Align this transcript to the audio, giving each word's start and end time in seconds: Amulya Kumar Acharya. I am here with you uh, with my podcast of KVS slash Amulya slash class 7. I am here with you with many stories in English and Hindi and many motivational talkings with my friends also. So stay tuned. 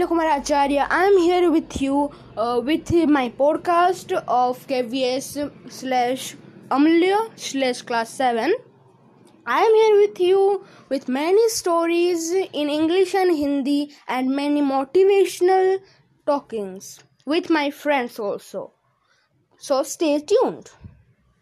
Amulya 0.00 0.08
Kumar 0.08 0.38
Acharya. 0.38 0.86
I 0.88 1.04
am 1.04 1.18
here 1.18 1.50
with 1.50 1.82
you 1.82 2.10
uh, 2.34 2.58
with 2.64 2.90
my 3.06 3.28
podcast 3.28 4.12
of 4.26 4.66
KVS 4.66 5.50
slash 5.70 6.36
Amulya 6.70 7.28
slash 7.36 7.82
class 7.82 8.08
7. 8.08 8.54
I 9.46 9.60
am 9.60 9.74
here 9.74 10.08
with 10.08 10.18
you 10.18 10.64
with 10.88 11.06
many 11.06 11.46
stories 11.50 12.32
in 12.32 12.70
English 12.70 13.14
and 13.14 13.36
Hindi 13.36 13.92
and 14.08 14.30
many 14.30 14.62
motivational 14.62 15.80
talkings 16.24 17.00
with 17.26 17.50
my 17.50 17.70
friends 17.70 18.18
also. 18.18 18.72
So 19.58 19.82
stay 19.82 20.18
tuned. 20.20 20.70